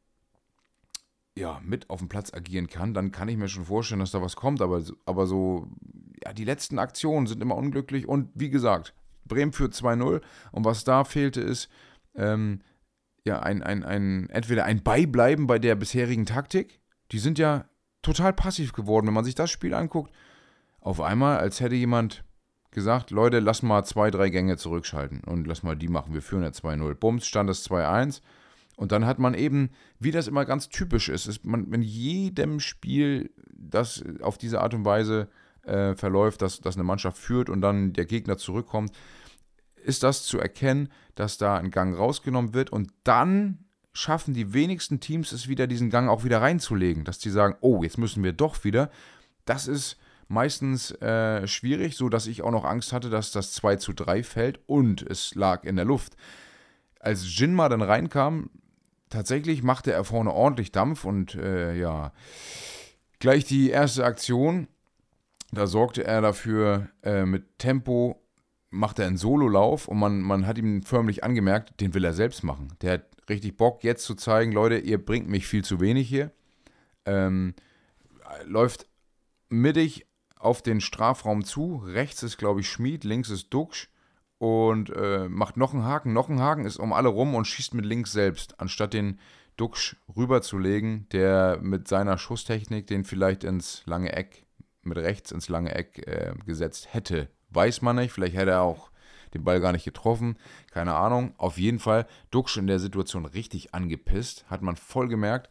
ja, 1.34 1.58
mit 1.64 1.88
auf 1.88 2.00
dem 2.00 2.10
Platz 2.10 2.34
agieren 2.34 2.66
kann, 2.66 2.92
dann 2.92 3.12
kann 3.12 3.30
ich 3.30 3.38
mir 3.38 3.48
schon 3.48 3.64
vorstellen, 3.64 4.00
dass 4.00 4.10
da 4.10 4.20
was 4.20 4.36
kommt. 4.36 4.60
Aber, 4.60 4.82
aber 5.06 5.26
so, 5.26 5.68
ja, 6.22 6.34
die 6.34 6.44
letzten 6.44 6.78
Aktionen 6.78 7.26
sind 7.26 7.42
immer 7.42 7.56
unglücklich. 7.56 8.06
Und 8.06 8.28
wie 8.34 8.50
gesagt, 8.50 8.92
Bremen 9.24 9.54
führt 9.54 9.72
2-0. 9.72 10.20
Und 10.50 10.64
was 10.66 10.84
da 10.84 11.02
fehlte, 11.04 11.40
ist 11.40 11.70
ähm, 12.14 12.60
ja 13.24 13.40
ein, 13.40 13.62
ein, 13.62 13.84
ein, 13.84 14.28
entweder 14.28 14.66
ein 14.66 14.82
Beibleiben 14.82 15.46
bei 15.46 15.58
der 15.58 15.76
bisherigen 15.76 16.26
Taktik. 16.26 16.82
Die 17.10 17.18
sind 17.18 17.38
ja 17.38 17.64
total 18.02 18.34
passiv 18.34 18.74
geworden. 18.74 19.06
Wenn 19.06 19.14
man 19.14 19.24
sich 19.24 19.34
das 19.34 19.50
Spiel 19.50 19.72
anguckt, 19.72 20.12
auf 20.80 21.00
einmal, 21.00 21.38
als 21.38 21.60
hätte 21.60 21.74
jemand 21.74 22.22
gesagt, 22.72 23.10
Leute, 23.10 23.38
lass 23.38 23.62
mal 23.62 23.84
zwei, 23.84 24.10
drei 24.10 24.30
Gänge 24.30 24.56
zurückschalten 24.56 25.22
und 25.24 25.46
lass 25.46 25.62
mal 25.62 25.76
die 25.76 25.88
machen. 25.88 26.14
Wir 26.14 26.22
führen 26.22 26.42
ja 26.42 26.48
2-0. 26.48 26.94
Bums, 26.94 27.26
stand 27.26 27.48
es 27.48 27.68
2-1. 27.68 28.20
Und 28.76 28.90
dann 28.90 29.06
hat 29.06 29.18
man 29.18 29.34
eben, 29.34 29.70
wie 29.98 30.10
das 30.10 30.26
immer 30.26 30.44
ganz 30.44 30.68
typisch 30.68 31.08
ist, 31.08 31.26
ist 31.26 31.44
man 31.44 31.72
in 31.72 31.82
jedem 31.82 32.58
Spiel, 32.58 33.30
das 33.52 34.02
auf 34.22 34.38
diese 34.38 34.60
Art 34.60 34.74
und 34.74 34.84
Weise 34.84 35.28
äh, 35.64 35.94
verläuft, 35.94 36.42
dass, 36.42 36.60
dass 36.60 36.76
eine 36.76 36.84
Mannschaft 36.84 37.18
führt 37.18 37.48
und 37.48 37.60
dann 37.60 37.92
der 37.92 38.06
Gegner 38.06 38.38
zurückkommt, 38.38 38.92
ist 39.76 40.02
das 40.02 40.24
zu 40.24 40.38
erkennen, 40.38 40.88
dass 41.14 41.38
da 41.38 41.56
ein 41.56 41.70
Gang 41.70 41.96
rausgenommen 41.96 42.54
wird 42.54 42.70
und 42.70 42.90
dann 43.04 43.58
schaffen 43.92 44.32
die 44.32 44.54
wenigsten 44.54 45.00
Teams 45.00 45.32
es 45.32 45.48
wieder, 45.48 45.66
diesen 45.66 45.90
Gang 45.90 46.08
auch 46.08 46.24
wieder 46.24 46.40
reinzulegen, 46.40 47.04
dass 47.04 47.18
die 47.18 47.30
sagen, 47.30 47.56
oh, 47.60 47.82
jetzt 47.82 47.98
müssen 47.98 48.24
wir 48.24 48.32
doch 48.32 48.64
wieder. 48.64 48.90
Das 49.44 49.68
ist 49.68 49.98
meistens 50.32 50.90
äh, 51.02 51.46
schwierig, 51.46 51.96
so 51.96 52.08
dass 52.08 52.26
ich 52.26 52.42
auch 52.42 52.50
noch 52.50 52.64
Angst 52.64 52.92
hatte, 52.92 53.10
dass 53.10 53.32
das 53.32 53.52
2 53.52 53.76
zu 53.76 53.92
3 53.92 54.22
fällt 54.22 54.60
und 54.66 55.02
es 55.02 55.34
lag 55.34 55.64
in 55.64 55.76
der 55.76 55.84
Luft. 55.84 56.16
Als 56.98 57.38
Jinma 57.38 57.68
dann 57.68 57.82
reinkam, 57.82 58.50
tatsächlich 59.10 59.62
machte 59.62 59.92
er 59.92 60.04
vorne 60.04 60.32
ordentlich 60.32 60.72
Dampf 60.72 61.04
und 61.04 61.34
äh, 61.34 61.76
ja, 61.76 62.12
gleich 63.18 63.44
die 63.44 63.70
erste 63.70 64.04
Aktion, 64.04 64.68
da 65.52 65.66
sorgte 65.66 66.04
er 66.04 66.22
dafür 66.22 66.88
äh, 67.02 67.26
mit 67.26 67.58
Tempo, 67.58 68.18
macht 68.70 68.98
er 68.98 69.08
einen 69.08 69.18
Sololauf 69.18 69.86
und 69.86 69.98
man, 69.98 70.22
man 70.22 70.46
hat 70.46 70.56
ihm 70.56 70.82
förmlich 70.82 71.24
angemerkt, 71.24 71.78
den 71.80 71.92
will 71.92 72.04
er 72.04 72.14
selbst 72.14 72.42
machen. 72.42 72.68
Der 72.80 72.94
hat 72.94 73.04
richtig 73.28 73.58
Bock, 73.58 73.84
jetzt 73.84 74.04
zu 74.04 74.14
zeigen, 74.14 74.52
Leute, 74.52 74.78
ihr 74.78 75.04
bringt 75.04 75.28
mich 75.28 75.46
viel 75.46 75.62
zu 75.62 75.78
wenig 75.78 76.08
hier. 76.08 76.32
Ähm, 77.04 77.54
läuft 78.46 78.86
mittig 79.50 80.06
auf 80.42 80.62
den 80.62 80.80
Strafraum 80.80 81.44
zu. 81.44 81.82
Rechts 81.84 82.22
ist, 82.22 82.38
glaube 82.38 82.60
ich, 82.60 82.68
Schmied, 82.68 83.04
links 83.04 83.30
ist 83.30 83.52
Duxch 83.52 83.88
und 84.38 84.90
äh, 84.90 85.28
macht 85.28 85.56
noch 85.56 85.72
einen 85.72 85.84
Haken. 85.84 86.12
Noch 86.12 86.28
einen 86.28 86.40
Haken 86.40 86.64
ist 86.64 86.78
um 86.78 86.92
alle 86.92 87.08
rum 87.08 87.34
und 87.34 87.46
schießt 87.46 87.74
mit 87.74 87.84
links 87.84 88.12
selbst, 88.12 88.60
anstatt 88.60 88.92
den 88.92 89.18
Duxch 89.56 89.96
rüberzulegen, 90.16 91.06
der 91.12 91.58
mit 91.60 91.86
seiner 91.86 92.18
Schusstechnik 92.18 92.86
den 92.86 93.04
vielleicht 93.04 93.44
ins 93.44 93.82
lange 93.86 94.12
Eck, 94.12 94.46
mit 94.82 94.98
rechts 94.98 95.30
ins 95.30 95.48
lange 95.48 95.74
Eck 95.74 96.06
äh, 96.06 96.34
gesetzt 96.44 96.92
hätte. 96.92 97.28
Weiß 97.50 97.82
man 97.82 97.96
nicht, 97.96 98.12
vielleicht 98.12 98.34
hätte 98.34 98.52
er 98.52 98.62
auch 98.62 98.90
den 99.34 99.44
Ball 99.44 99.60
gar 99.60 99.72
nicht 99.72 99.84
getroffen, 99.84 100.36
keine 100.70 100.94
Ahnung. 100.94 101.34
Auf 101.38 101.58
jeden 101.58 101.78
Fall 101.78 102.06
Duxch 102.30 102.56
in 102.56 102.66
der 102.66 102.78
Situation 102.78 103.24
richtig 103.24 103.74
angepisst, 103.74 104.44
hat 104.50 104.62
man 104.62 104.76
voll 104.76 105.08
gemerkt. 105.08 105.50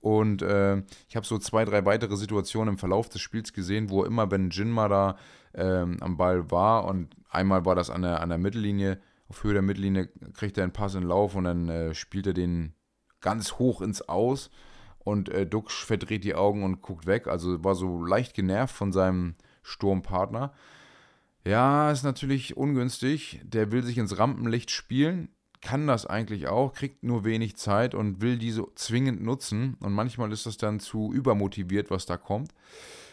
Und 0.00 0.42
äh, 0.42 0.82
ich 1.08 1.16
habe 1.16 1.26
so 1.26 1.38
zwei, 1.38 1.64
drei 1.64 1.84
weitere 1.84 2.16
Situationen 2.16 2.74
im 2.74 2.78
Verlauf 2.78 3.08
des 3.08 3.20
Spiels 3.20 3.52
gesehen, 3.52 3.90
wo 3.90 4.04
immer, 4.04 4.30
wenn 4.30 4.50
Jinma 4.50 4.88
da 4.88 5.16
ähm, 5.54 5.98
am 6.00 6.16
Ball 6.16 6.50
war 6.50 6.86
und 6.86 7.14
einmal 7.28 7.64
war 7.64 7.74
das 7.74 7.90
an 7.90 8.02
der, 8.02 8.20
an 8.22 8.30
der 8.30 8.38
Mittellinie, 8.38 8.98
auf 9.28 9.44
Höhe 9.44 9.52
der 9.52 9.62
Mittellinie 9.62 10.08
kriegt 10.34 10.58
er 10.58 10.64
einen 10.64 10.72
Pass 10.72 10.94
in 10.94 11.04
Lauf 11.04 11.34
und 11.34 11.44
dann 11.44 11.68
äh, 11.68 11.94
spielt 11.94 12.26
er 12.26 12.32
den 12.32 12.74
ganz 13.20 13.52
hoch 13.58 13.80
ins 13.82 14.08
Aus 14.08 14.50
und 14.98 15.28
äh, 15.28 15.46
Duxch 15.46 15.84
verdreht 15.84 16.24
die 16.24 16.34
Augen 16.34 16.64
und 16.64 16.82
guckt 16.82 17.06
weg. 17.06 17.28
Also 17.28 17.62
war 17.62 17.74
so 17.74 18.02
leicht 18.04 18.34
genervt 18.34 18.74
von 18.74 18.92
seinem 18.92 19.34
Sturmpartner. 19.62 20.52
Ja, 21.44 21.90
ist 21.90 22.02
natürlich 22.02 22.56
ungünstig. 22.56 23.40
Der 23.44 23.70
will 23.70 23.82
sich 23.82 23.98
ins 23.98 24.18
Rampenlicht 24.18 24.70
spielen 24.70 25.28
kann 25.60 25.86
das 25.86 26.06
eigentlich 26.06 26.48
auch, 26.48 26.72
kriegt 26.72 27.02
nur 27.02 27.24
wenig 27.24 27.56
Zeit 27.56 27.94
und 27.94 28.20
will 28.20 28.38
diese 28.38 28.66
zwingend 28.74 29.22
nutzen. 29.22 29.76
Und 29.80 29.92
manchmal 29.92 30.32
ist 30.32 30.46
das 30.46 30.56
dann 30.56 30.80
zu 30.80 31.12
übermotiviert, 31.12 31.90
was 31.90 32.06
da 32.06 32.16
kommt. 32.16 32.52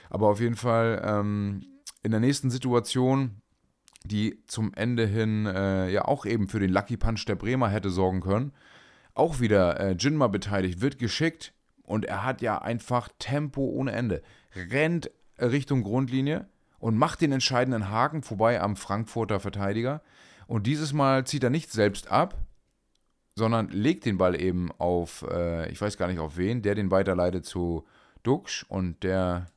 Aber 0.10 0.30
auf 0.30 0.40
jeden 0.40 0.56
Fall 0.56 1.02
ähm, 1.06 1.66
in 2.04 2.12
der 2.12 2.20
nächsten 2.20 2.50
Situation, 2.50 3.42
die 4.06 4.42
zum 4.48 4.74
Ende 4.74 5.06
hin 5.06 5.46
äh, 5.46 5.90
ja 5.90 6.06
auch 6.06 6.26
eben 6.26 6.48
für 6.48 6.60
den 6.60 6.72
Lucky 6.72 6.96
Punch 6.96 7.26
der 7.26 7.36
Bremer 7.36 7.70
hätte 7.70 7.90
sorgen 7.90 8.22
können, 8.22 8.54
auch 9.14 9.40
wieder 9.40 9.80
äh, 9.80 9.96
Jinma 9.98 10.28
beteiligt, 10.28 10.80
wird 10.80 11.00
geschickt 11.00 11.54
und 11.84 12.06
er 12.06 12.24
hat 12.24 12.42
ja 12.42 12.60
einfach 12.62 13.10
Tempo 13.20 13.62
ohne 13.62 13.92
Ende. 13.92 14.22
Rennt 14.56 15.12
Richtung 15.40 15.84
Grundlinie 15.84 16.48
und 16.80 16.98
macht 16.98 17.22
den 17.22 17.32
entscheidenden 17.32 17.90
Haken 17.90 18.22
vorbei 18.22 18.62
am 18.62 18.76
Frankfurter 18.76 19.40
Verteidiger. 19.40 20.02
Und 20.48 20.66
dieses 20.66 20.94
Mal 20.94 21.26
zieht 21.26 21.44
er 21.44 21.50
nicht 21.50 21.72
selbst 21.72 22.10
ab, 22.10 22.36
sondern 23.36 23.70
legt 23.70 24.06
den 24.06 24.18
Ball 24.18 24.40
eben 24.40 24.72
auf, 24.80 25.24
äh, 25.30 25.70
ich 25.70 25.80
weiß 25.80 25.98
gar 25.98 26.08
nicht 26.08 26.20
auf 26.20 26.38
wen, 26.38 26.62
der 26.62 26.74
den 26.74 26.90
weiterleitet 26.90 27.46
zu 27.46 27.86
Duxch 28.24 28.66
und 28.68 29.04
der 29.04 29.48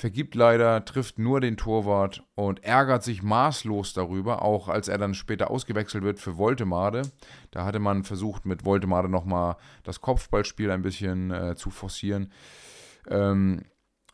vergibt 0.00 0.34
leider, 0.34 0.84
trifft 0.84 1.18
nur 1.18 1.40
den 1.40 1.56
Torwart 1.56 2.24
und 2.34 2.64
ärgert 2.64 3.02
sich 3.02 3.22
maßlos 3.22 3.92
darüber, 3.92 4.42
auch 4.42 4.68
als 4.68 4.88
er 4.88 4.98
dann 4.98 5.14
später 5.14 5.50
ausgewechselt 5.50 6.02
wird 6.02 6.18
für 6.18 6.38
Voltemade. 6.38 7.02
Da 7.50 7.64
hatte 7.64 7.78
man 7.78 8.02
versucht, 8.02 8.46
mit 8.46 8.64
Voltemade 8.64 9.08
nochmal 9.08 9.56
das 9.82 10.00
Kopfballspiel 10.00 10.70
ein 10.70 10.82
bisschen 10.82 11.30
äh, 11.30 11.54
zu 11.54 11.70
forcieren. 11.70 12.32
Ähm, 13.08 13.62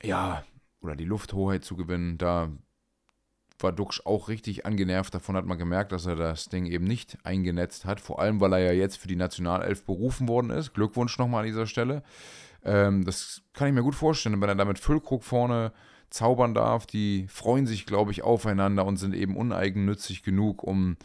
ja, 0.03 0.45
oder 0.81 0.97
die 0.97 1.05
Lufthoheit 1.05 1.65
zu 1.65 1.77
gewinnen. 1.77 2.19
Da 2.19 2.51
war 3.63 3.73
Duxch 3.73 4.03
auch 4.05 4.29
richtig 4.29 4.67
angenervt. 4.67 5.15
Davon 5.15 5.37
hat 5.37 5.47
man 5.47 5.59
gemerkt, 5.59 5.93
dass 5.93 6.07
er 6.07 6.17
das 6.17 6.49
Ding 6.49 6.67
eben 6.67 6.85
nicht 6.85 7.19
eingenetzt 7.25 7.85
hat. 7.85 8.01
Vor 8.01 8.21
allem, 8.21 8.41
weil 8.41 8.53
er 8.53 8.61
ja 8.61 8.73
jetzt 8.73 8.97
für 8.97 9.09
die 9.09 9.17
Nationalelf 9.17 9.85
berufen 9.85 10.29
worden 10.29 10.51
ist. 10.51 10.75
Glückwunsch 10.75 11.19
nochmal 11.19 11.41
an 11.41 11.47
dieser 11.47 11.67
Stelle. 11.67 12.03
Ähm, 12.65 13.05
das 13.05 13.43
kann 13.53 13.69
ich 13.69 13.75
mir 13.75 13.83
gut 13.83 13.95
vorstellen, 13.95 14.41
wenn 14.41 14.49
er 14.49 14.55
da 14.55 14.65
mit 14.65 14.79
Füllkrug 14.79 15.25
vorne 15.25 15.73
zaubern 16.11 16.55
darf. 16.55 16.87
Die 16.87 17.27
freuen 17.29 17.67
sich, 17.67 17.87
glaube 17.87 18.11
ich, 18.11 18.23
aufeinander 18.23 18.85
und 18.85 18.97
sind 18.97 19.15
eben 19.15 19.37
uneigennützig 19.37 20.23
genug, 20.23 20.63
um 20.63 20.97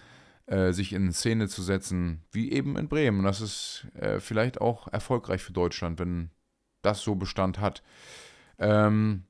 äh, 0.47 0.73
sich 0.73 0.93
in 0.93 1.11
Szene 1.13 1.47
zu 1.47 1.61
setzen, 1.61 2.23
wie 2.31 2.51
eben 2.51 2.77
in 2.77 2.89
Bremen. 2.89 3.19
Und 3.19 3.25
das 3.25 3.41
ist 3.41 3.87
äh, 3.95 4.19
vielleicht 4.19 4.59
auch 4.59 4.87
erfolgreich 4.87 5.41
für 5.41 5.53
Deutschland, 5.53 5.99
wenn 5.99 6.31
das 6.81 7.01
so 7.01 7.15
Bestand 7.15 7.59
hat. 7.59 7.83
Ähm, 8.59 9.23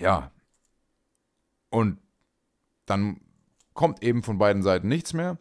ja. 0.00 0.30
Und 1.70 1.98
dann 2.86 3.20
kommt 3.74 4.02
eben 4.02 4.22
von 4.22 4.38
beiden 4.38 4.62
Seiten 4.62 4.88
nichts 4.88 5.12
mehr 5.12 5.38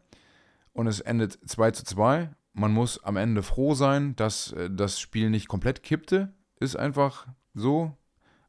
und 0.73 0.87
es 0.87 0.99
endet 0.99 1.37
2 1.49 1.71
zu 1.71 1.83
2. 1.83 2.29
Man 2.53 2.71
muss 2.71 3.03
am 3.03 3.17
Ende 3.17 3.43
froh 3.43 3.73
sein, 3.73 4.15
dass 4.15 4.51
äh, 4.53 4.69
das 4.69 4.99
Spiel 4.99 5.29
nicht 5.29 5.47
komplett 5.47 5.83
kippte. 5.83 6.33
Ist 6.59 6.75
einfach 6.75 7.27
so. 7.53 7.97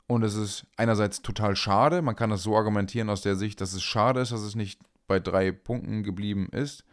Und 0.07 0.23
es 0.23 0.35
ist 0.35 0.67
einerseits 0.77 1.23
total 1.23 1.57
schade. 1.57 2.03
Man 2.03 2.17
kann 2.17 2.31
das 2.31 2.43
so 2.43 2.57
argumentieren 2.57 3.09
aus 3.09 3.23
der 3.23 3.37
Sicht, 3.37 3.61
dass 3.61 3.73
es 3.73 3.83
schade 3.83 4.21
ist, 4.21 4.33
dass 4.33 4.43
es 4.43 4.55
nicht 4.55 4.81
bei 5.07 5.21
drei 5.21 5.53
Punkten 5.53 6.03
geblieben 6.03 6.49
ist. 6.51 6.85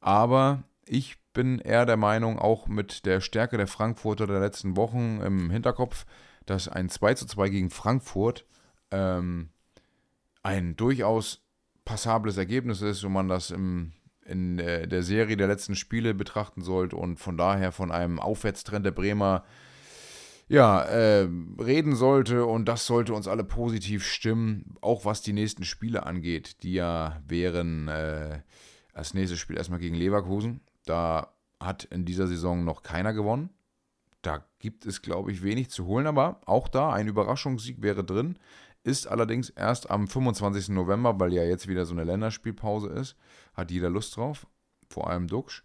Aber 0.00 0.64
ich 0.84 1.16
bin 1.32 1.58
eher 1.58 1.86
der 1.86 1.96
Meinung, 1.96 2.38
auch 2.38 2.66
mit 2.66 3.06
der 3.06 3.20
Stärke 3.20 3.56
der 3.56 3.66
Frankfurter 3.66 4.26
der 4.26 4.40
letzten 4.40 4.76
Wochen 4.76 5.20
im 5.20 5.50
Hinterkopf, 5.50 6.04
dass 6.46 6.68
ein 6.68 6.88
2 6.88 7.14
zu 7.14 7.26
2 7.26 7.48
gegen 7.48 7.70
Frankfurt 7.70 8.44
ähm, 8.90 9.50
ein 10.48 10.76
durchaus 10.76 11.42
passables 11.84 12.38
Ergebnis 12.38 12.80
ist, 12.80 13.04
wenn 13.04 13.12
man 13.12 13.28
das 13.28 13.50
im, 13.50 13.92
in 14.24 14.56
der 14.56 15.02
Serie 15.02 15.36
der 15.36 15.46
letzten 15.46 15.74
Spiele 15.74 16.14
betrachten 16.14 16.62
sollte 16.62 16.96
und 16.96 17.18
von 17.18 17.36
daher 17.36 17.70
von 17.70 17.92
einem 17.92 18.18
Aufwärtstrend 18.18 18.86
der 18.86 18.92
Bremer 18.92 19.44
ja, 20.48 20.80
äh, 20.84 21.28
reden 21.60 21.94
sollte 21.94 22.46
und 22.46 22.64
das 22.64 22.86
sollte 22.86 23.12
uns 23.12 23.28
alle 23.28 23.44
positiv 23.44 24.06
stimmen, 24.06 24.76
auch 24.80 25.04
was 25.04 25.20
die 25.20 25.34
nächsten 25.34 25.64
Spiele 25.64 26.06
angeht, 26.06 26.62
die 26.62 26.72
ja 26.72 27.20
wären 27.26 27.88
äh, 27.88 28.40
als 28.94 29.12
nächstes 29.12 29.38
Spiel 29.38 29.58
erstmal 29.58 29.80
gegen 29.80 29.96
Leverkusen. 29.96 30.62
Da 30.86 31.34
hat 31.60 31.84
in 31.84 32.06
dieser 32.06 32.26
Saison 32.26 32.64
noch 32.64 32.82
keiner 32.82 33.12
gewonnen. 33.12 33.50
Da 34.22 34.46
gibt 34.58 34.86
es, 34.86 35.02
glaube 35.02 35.30
ich, 35.30 35.42
wenig 35.42 35.68
zu 35.68 35.84
holen, 35.84 36.06
aber 36.06 36.40
auch 36.46 36.68
da 36.68 36.90
ein 36.90 37.06
Überraschungssieg 37.06 37.82
wäre 37.82 38.02
drin 38.02 38.38
ist 38.84 39.06
allerdings 39.06 39.50
erst 39.50 39.90
am 39.90 40.08
25. 40.08 40.70
November, 40.70 41.18
weil 41.18 41.32
ja 41.32 41.44
jetzt 41.44 41.68
wieder 41.68 41.84
so 41.84 41.94
eine 41.94 42.04
Länderspielpause 42.04 42.88
ist. 42.88 43.16
Hat 43.54 43.70
jeder 43.70 43.90
Lust 43.90 44.16
drauf, 44.16 44.46
vor 44.88 45.10
allem 45.10 45.26
Duxch. 45.26 45.62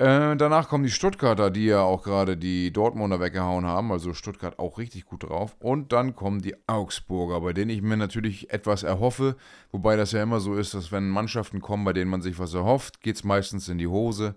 Äh, 0.00 0.34
danach 0.36 0.68
kommen 0.68 0.84
die 0.84 0.90
Stuttgarter, 0.90 1.50
die 1.50 1.66
ja 1.66 1.82
auch 1.82 2.02
gerade 2.02 2.38
die 2.38 2.72
Dortmunder 2.72 3.20
weggehauen 3.20 3.66
haben, 3.66 3.92
also 3.92 4.14
Stuttgart 4.14 4.58
auch 4.58 4.78
richtig 4.78 5.04
gut 5.04 5.24
drauf. 5.24 5.56
Und 5.58 5.92
dann 5.92 6.16
kommen 6.16 6.40
die 6.40 6.56
Augsburger, 6.66 7.40
bei 7.42 7.52
denen 7.52 7.70
ich 7.70 7.82
mir 7.82 7.98
natürlich 7.98 8.50
etwas 8.50 8.82
erhoffe, 8.82 9.36
wobei 9.72 9.96
das 9.96 10.12
ja 10.12 10.22
immer 10.22 10.40
so 10.40 10.54
ist, 10.54 10.72
dass 10.72 10.90
wenn 10.90 11.10
Mannschaften 11.10 11.60
kommen, 11.60 11.84
bei 11.84 11.92
denen 11.92 12.10
man 12.10 12.22
sich 12.22 12.38
was 12.38 12.54
erhofft, 12.54 13.02
geht 13.02 13.16
es 13.16 13.24
meistens 13.24 13.68
in 13.68 13.76
die 13.76 13.88
Hose. 13.88 14.36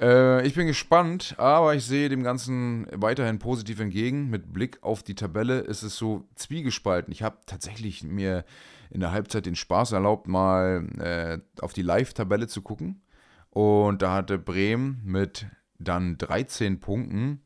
Äh, 0.00 0.46
ich 0.46 0.54
bin 0.54 0.66
gespannt, 0.66 1.34
aber 1.38 1.74
ich 1.74 1.84
sehe 1.84 2.08
dem 2.08 2.22
Ganzen 2.22 2.86
weiterhin 2.92 3.38
positiv 3.38 3.80
entgegen. 3.80 4.30
Mit 4.30 4.52
Blick 4.52 4.82
auf 4.82 5.02
die 5.02 5.14
Tabelle 5.14 5.60
ist 5.60 5.82
es 5.82 5.96
so 5.96 6.26
zwiegespalten. 6.34 7.12
Ich 7.12 7.22
habe 7.22 7.38
tatsächlich 7.46 8.02
mir 8.02 8.44
in 8.90 9.00
der 9.00 9.12
Halbzeit 9.12 9.46
den 9.46 9.56
Spaß 9.56 9.92
erlaubt, 9.92 10.28
mal 10.28 10.86
äh, 10.98 11.38
auf 11.62 11.72
die 11.72 11.82
Live-Tabelle 11.82 12.46
zu 12.46 12.62
gucken. 12.62 13.02
Und 13.50 14.02
da 14.02 14.14
hatte 14.14 14.38
Bremen 14.38 15.00
mit 15.04 15.46
dann 15.78 16.18
13 16.18 16.80
Punkten 16.80 17.42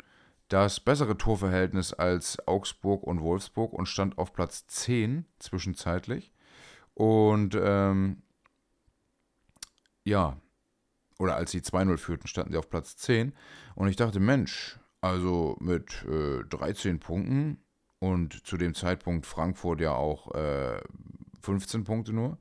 das 0.48 0.80
bessere 0.80 1.18
Torverhältnis 1.18 1.92
als 1.92 2.46
Augsburg 2.48 3.02
und 3.02 3.20
Wolfsburg 3.20 3.74
und 3.74 3.86
stand 3.86 4.16
auf 4.16 4.32
Platz 4.32 4.66
10 4.66 5.26
zwischenzeitlich. 5.38 6.32
Und 6.94 7.56
ähm, 7.60 8.22
ja, 10.04 10.38
oder 11.18 11.36
als 11.36 11.50
sie 11.50 11.60
2-0 11.60 11.96
führten, 11.98 12.28
standen 12.28 12.52
sie 12.52 12.58
auf 12.58 12.70
Platz 12.70 12.96
10. 12.96 13.32
Und 13.74 13.88
ich 13.88 13.96
dachte, 13.96 14.20
Mensch, 14.20 14.78
also 15.00 15.56
mit 15.60 16.04
äh, 16.08 16.44
13 16.48 17.00
Punkten 17.00 17.58
und 17.98 18.46
zu 18.46 18.56
dem 18.56 18.74
Zeitpunkt 18.74 19.26
Frankfurt 19.26 19.80
ja 19.80 19.92
auch 19.92 20.34
äh, 20.34 20.80
15 21.42 21.84
Punkte 21.84 22.12
nur. 22.12 22.38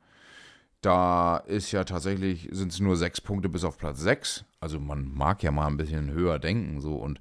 Da 0.82 1.38
ist 1.38 1.72
ja 1.72 1.84
tatsächlich, 1.84 2.50
sind 2.52 2.72
es 2.72 2.80
nur 2.80 2.96
6 2.96 3.22
Punkte 3.22 3.50
bis 3.50 3.64
auf 3.64 3.78
Platz 3.78 4.00
6. 4.00 4.46
Also 4.60 4.80
man 4.80 5.12
mag 5.12 5.42
ja 5.44 5.52
mal 5.52 5.68
ein 5.68 5.78
bisschen 5.78 6.12
höher 6.12 6.40
denken 6.40 6.82
so 6.82 6.96
und 6.96 7.20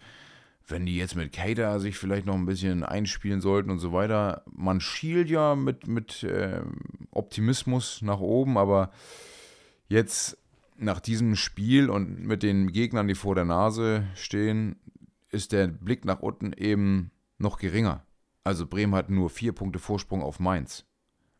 wenn 0.68 0.84
die 0.84 0.96
jetzt 0.96 1.14
mit 1.14 1.32
Cater 1.32 1.78
sich 1.78 1.96
vielleicht 1.96 2.26
noch 2.26 2.34
ein 2.34 2.46
bisschen 2.46 2.82
einspielen 2.82 3.40
sollten 3.40 3.70
und 3.70 3.78
so 3.78 3.92
weiter. 3.92 4.42
Man 4.52 4.80
schielt 4.80 5.30
ja 5.30 5.54
mit, 5.54 5.86
mit 5.86 6.24
äh, 6.24 6.60
Optimismus 7.12 8.02
nach 8.02 8.18
oben, 8.18 8.58
aber 8.58 8.90
jetzt 9.88 10.36
nach 10.78 11.00
diesem 11.00 11.36
Spiel 11.36 11.90
und 11.90 12.20
mit 12.24 12.42
den 12.42 12.72
Gegnern, 12.72 13.08
die 13.08 13.14
vor 13.14 13.34
der 13.34 13.44
Nase 13.44 14.06
stehen, 14.14 14.76
ist 15.30 15.52
der 15.52 15.68
Blick 15.68 16.04
nach 16.04 16.20
unten 16.20 16.52
eben 16.52 17.10
noch 17.38 17.58
geringer. 17.58 18.04
Also 18.44 18.66
Bremen 18.66 18.94
hat 18.94 19.10
nur 19.10 19.30
vier 19.30 19.52
Punkte 19.52 19.78
Vorsprung 19.78 20.22
auf 20.22 20.38
Mainz 20.38 20.84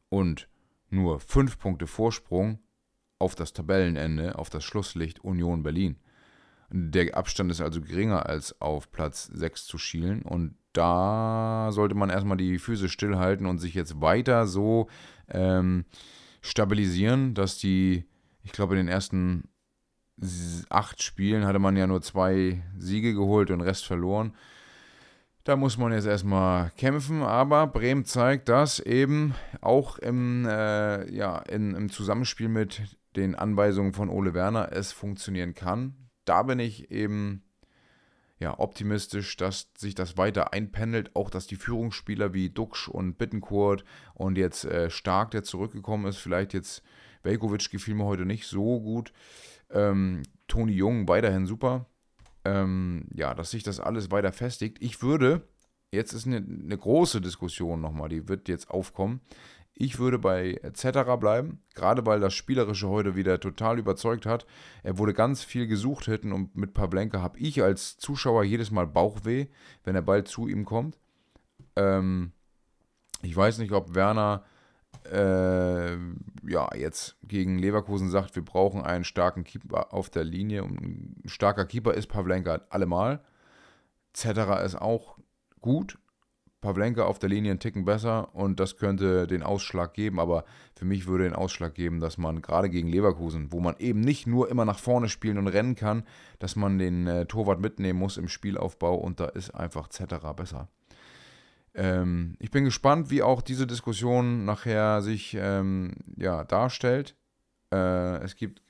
und 0.08 0.48
nur 0.90 1.20
fünf 1.20 1.58
Punkte 1.58 1.86
Vorsprung 1.86 2.58
auf 3.18 3.34
das 3.34 3.52
Tabellenende, 3.52 4.38
auf 4.38 4.50
das 4.50 4.64
Schlusslicht 4.64 5.20
Union 5.20 5.62
Berlin. 5.62 5.96
Der 6.70 7.16
Abstand 7.16 7.50
ist 7.50 7.60
also 7.60 7.80
geringer 7.80 8.26
als 8.26 8.60
auf 8.60 8.90
Platz 8.90 9.30
6 9.32 9.66
zu 9.66 9.78
schielen 9.78 10.22
und 10.22 10.56
da 10.72 11.68
sollte 11.70 11.94
man 11.94 12.10
erstmal 12.10 12.36
die 12.36 12.58
Füße 12.58 12.88
stillhalten 12.88 13.46
und 13.46 13.58
sich 13.58 13.74
jetzt 13.74 14.00
weiter 14.00 14.46
so 14.46 14.88
ähm, 15.28 15.84
stabilisieren, 16.42 17.34
dass 17.34 17.56
die, 17.58 18.04
ich 18.46 18.52
glaube, 18.52 18.74
in 18.74 18.86
den 18.86 18.88
ersten 18.88 19.48
acht 20.70 21.02
Spielen 21.02 21.44
hatte 21.44 21.58
man 21.58 21.76
ja 21.76 21.88
nur 21.88 22.00
zwei 22.00 22.62
Siege 22.78 23.12
geholt 23.12 23.50
und 23.50 23.58
den 23.58 23.66
Rest 23.66 23.84
verloren. 23.84 24.34
Da 25.42 25.56
muss 25.56 25.78
man 25.78 25.92
jetzt 25.92 26.06
erstmal 26.06 26.70
kämpfen, 26.76 27.22
aber 27.22 27.66
Bremen 27.66 28.04
zeigt, 28.04 28.48
dass 28.48 28.78
eben 28.78 29.34
auch 29.60 29.98
im, 29.98 30.46
äh, 30.46 31.12
ja, 31.12 31.38
in, 31.38 31.74
im 31.74 31.90
Zusammenspiel 31.90 32.48
mit 32.48 32.96
den 33.16 33.34
Anweisungen 33.34 33.92
von 33.92 34.08
Ole 34.10 34.32
Werner 34.32 34.70
es 34.72 34.92
funktionieren 34.92 35.54
kann. 35.54 36.08
Da 36.24 36.44
bin 36.44 36.60
ich 36.60 36.92
eben 36.92 37.42
ja, 38.38 38.58
optimistisch, 38.58 39.36
dass 39.36 39.70
sich 39.78 39.94
das 39.94 40.18
weiter 40.18 40.52
einpendelt. 40.52 41.14
Auch, 41.14 41.30
dass 41.30 41.46
die 41.46 41.56
Führungsspieler 41.56 42.34
wie 42.34 42.50
Duxch 42.50 42.88
und 42.88 43.18
Bittencourt 43.18 43.84
und 44.14 44.36
jetzt 44.36 44.64
äh, 44.64 44.90
Stark, 44.90 45.30
der 45.30 45.42
zurückgekommen 45.42 46.06
ist, 46.06 46.18
vielleicht 46.18 46.52
jetzt 46.54 46.82
Velkovic 47.22 47.70
gefiel 47.70 47.94
mir 47.94 48.04
heute 48.04 48.26
nicht 48.26 48.46
so 48.46 48.80
gut. 48.80 49.12
Ähm, 49.70 50.22
Toni 50.48 50.72
Jung 50.72 51.08
weiterhin 51.08 51.46
super 51.46 51.86
ähm, 52.46 53.06
ja, 53.12 53.34
dass 53.34 53.50
sich 53.50 53.62
das 53.62 53.80
alles 53.80 54.10
weiter 54.10 54.32
festigt. 54.32 54.78
Ich 54.80 55.02
würde, 55.02 55.42
jetzt 55.92 56.12
ist 56.12 56.26
eine, 56.26 56.36
eine 56.36 56.78
große 56.78 57.20
Diskussion 57.20 57.80
nochmal, 57.80 58.08
die 58.08 58.28
wird 58.28 58.48
jetzt 58.48 58.70
aufkommen. 58.70 59.20
Ich 59.78 59.98
würde 59.98 60.18
bei 60.18 60.58
Zetterer 60.72 61.18
bleiben, 61.18 61.62
gerade 61.74 62.06
weil 62.06 62.18
das 62.18 62.32
Spielerische 62.32 62.88
heute 62.88 63.14
wieder 63.14 63.38
total 63.38 63.78
überzeugt 63.78 64.24
hat. 64.24 64.46
Er 64.82 64.96
wurde 64.96 65.12
ganz 65.12 65.44
viel 65.44 65.66
gesucht 65.66 66.06
hätten 66.06 66.32
und 66.32 66.56
mit 66.56 66.72
Pavlenka 66.72 67.20
habe 67.20 67.38
ich 67.38 67.62
als 67.62 67.98
Zuschauer 67.98 68.42
jedes 68.42 68.70
Mal 68.70 68.86
Bauchweh, 68.86 69.48
wenn 69.84 69.94
er 69.94 70.00
bald 70.00 70.28
zu 70.28 70.48
ihm 70.48 70.64
kommt. 70.64 70.98
Ähm, 71.76 72.32
ich 73.20 73.36
weiß 73.36 73.58
nicht, 73.58 73.72
ob 73.72 73.94
Werner 73.94 74.44
äh, 75.12 75.96
ja, 76.48 76.74
jetzt 76.74 77.16
gegen 77.22 77.58
Leverkusen 77.58 78.08
sagt, 78.08 78.34
wir 78.34 78.44
brauchen 78.44 78.80
einen 78.80 79.04
starken 79.04 79.44
Keeper 79.44 79.92
auf 79.92 80.08
der 80.08 80.24
Linie. 80.24 80.64
Und 80.64 80.80
ein 80.80 81.22
starker 81.26 81.66
Keeper 81.66 81.92
ist 81.92 82.06
Pavlenka 82.06 82.62
allemal. 82.70 83.22
Zetterer 84.14 84.62
ist 84.64 84.76
auch 84.76 85.18
gut. 85.60 85.98
Pavlenka 86.66 87.04
auf 87.04 87.20
der 87.20 87.28
Linie 87.28 87.52
einen 87.52 87.60
Ticken 87.60 87.84
besser 87.84 88.34
und 88.34 88.58
das 88.58 88.76
könnte 88.76 89.28
den 89.28 89.44
Ausschlag 89.44 89.94
geben, 89.94 90.18
aber 90.18 90.44
für 90.74 90.84
mich 90.84 91.06
würde 91.06 91.22
den 91.22 91.32
Ausschlag 91.32 91.74
geben, 91.74 92.00
dass 92.00 92.18
man 92.18 92.42
gerade 92.42 92.68
gegen 92.68 92.88
Leverkusen, 92.88 93.52
wo 93.52 93.60
man 93.60 93.76
eben 93.78 94.00
nicht 94.00 94.26
nur 94.26 94.50
immer 94.50 94.64
nach 94.64 94.80
vorne 94.80 95.08
spielen 95.08 95.38
und 95.38 95.46
rennen 95.46 95.76
kann, 95.76 96.02
dass 96.40 96.56
man 96.56 96.78
den 96.78 97.06
äh, 97.06 97.26
Torwart 97.26 97.60
mitnehmen 97.60 98.00
muss 98.00 98.16
im 98.16 98.26
Spielaufbau 98.26 98.96
und 98.96 99.20
da 99.20 99.26
ist 99.26 99.50
einfach 99.54 99.86
Zetterer 99.88 100.34
besser. 100.34 100.68
Ähm, 101.72 102.34
ich 102.40 102.50
bin 102.50 102.64
gespannt, 102.64 103.10
wie 103.10 103.22
auch 103.22 103.42
diese 103.42 103.68
Diskussion 103.68 104.44
nachher 104.44 105.02
sich 105.02 105.36
ähm, 105.38 105.92
ja, 106.16 106.42
darstellt. 106.42 107.14
Äh, 107.72 108.24
es 108.24 108.34
gibt 108.34 108.60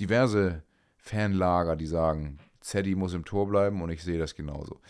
diverse 0.00 0.64
Fanlager, 0.96 1.76
die 1.76 1.86
sagen, 1.86 2.40
Zeddy 2.60 2.96
muss 2.96 3.14
im 3.14 3.24
Tor 3.24 3.46
bleiben 3.46 3.80
und 3.80 3.90
ich 3.90 4.02
sehe 4.02 4.18
das 4.18 4.34
genauso. 4.34 4.80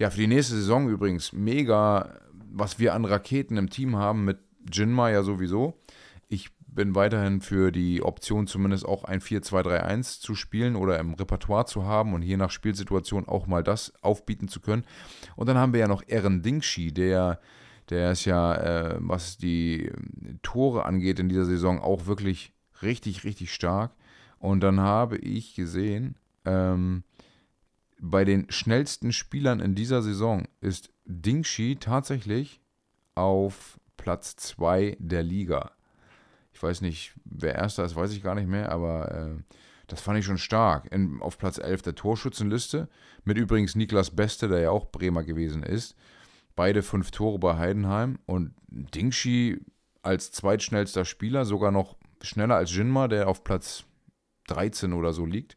Ja, 0.00 0.08
für 0.08 0.18
die 0.18 0.28
nächste 0.28 0.54
Saison 0.54 0.88
übrigens 0.88 1.34
mega, 1.34 2.18
was 2.32 2.78
wir 2.78 2.94
an 2.94 3.04
Raketen 3.04 3.58
im 3.58 3.68
Team 3.68 3.96
haben 3.96 4.24
mit 4.24 4.38
Jinma 4.72 5.10
ja 5.10 5.22
sowieso. 5.22 5.78
Ich 6.26 6.48
bin 6.68 6.94
weiterhin 6.94 7.42
für 7.42 7.70
die 7.70 8.00
Option, 8.00 8.46
zumindest 8.46 8.86
auch 8.86 9.04
ein 9.04 9.20
4-2-3-1 9.20 10.22
zu 10.22 10.34
spielen 10.34 10.74
oder 10.74 10.98
im 10.98 11.12
Repertoire 11.12 11.66
zu 11.66 11.84
haben 11.84 12.14
und 12.14 12.22
je 12.22 12.38
nach 12.38 12.50
Spielsituation 12.50 13.28
auch 13.28 13.46
mal 13.46 13.62
das 13.62 13.92
aufbieten 14.02 14.48
zu 14.48 14.60
können. 14.60 14.86
Und 15.36 15.50
dann 15.50 15.58
haben 15.58 15.74
wir 15.74 15.80
ja 15.80 15.88
noch 15.88 16.02
Eren 16.06 16.40
Dingshi, 16.40 16.94
der, 16.94 17.38
der 17.90 18.12
ist 18.12 18.24
ja, 18.24 18.54
äh, 18.54 18.96
was 19.00 19.36
die 19.36 19.92
Tore 20.40 20.86
angeht 20.86 21.18
in 21.18 21.28
dieser 21.28 21.44
Saison, 21.44 21.78
auch 21.78 22.06
wirklich 22.06 22.54
richtig, 22.80 23.24
richtig 23.24 23.52
stark. 23.52 23.92
Und 24.38 24.60
dann 24.60 24.80
habe 24.80 25.18
ich 25.18 25.54
gesehen, 25.54 26.16
ähm, 26.46 27.04
bei 28.00 28.24
den 28.24 28.50
schnellsten 28.50 29.12
Spielern 29.12 29.60
in 29.60 29.74
dieser 29.74 30.02
Saison 30.02 30.48
ist 30.60 30.90
Dingshi 31.04 31.76
tatsächlich 31.78 32.60
auf 33.14 33.78
Platz 33.96 34.36
2 34.36 34.96
der 34.98 35.22
Liga. 35.22 35.72
Ich 36.52 36.62
weiß 36.62 36.80
nicht, 36.80 37.12
wer 37.24 37.54
erster 37.54 37.84
ist, 37.84 37.96
weiß 37.96 38.12
ich 38.12 38.22
gar 38.22 38.34
nicht 38.34 38.48
mehr, 38.48 38.72
aber 38.72 39.12
äh, 39.12 39.54
das 39.86 40.00
fand 40.00 40.18
ich 40.18 40.24
schon 40.24 40.38
stark. 40.38 40.90
In, 40.92 41.20
auf 41.20 41.36
Platz 41.36 41.58
11 41.58 41.82
der 41.82 41.94
Torschützenliste, 41.94 42.88
mit 43.24 43.36
übrigens 43.36 43.74
Niklas 43.74 44.10
Beste, 44.10 44.48
der 44.48 44.60
ja 44.60 44.70
auch 44.70 44.90
Bremer 44.90 45.22
gewesen 45.22 45.62
ist. 45.62 45.94
Beide 46.56 46.82
fünf 46.82 47.10
Tore 47.10 47.38
bei 47.38 47.58
Heidenheim 47.58 48.18
und 48.24 48.54
Dingshi 48.68 49.60
als 50.02 50.32
zweitschnellster 50.32 51.04
Spieler, 51.04 51.44
sogar 51.44 51.70
noch 51.70 51.96
schneller 52.22 52.56
als 52.56 52.74
Jinma, 52.74 53.08
der 53.08 53.28
auf 53.28 53.44
Platz 53.44 53.84
13 54.46 54.94
oder 54.94 55.12
so 55.12 55.26
liegt. 55.26 55.56